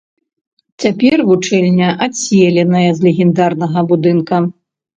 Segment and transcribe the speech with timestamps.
[0.85, 4.45] Цяпер вучэльня адселеная з легендарнага будынка.